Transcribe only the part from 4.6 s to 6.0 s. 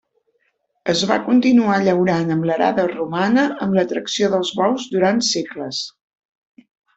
bous durant segles.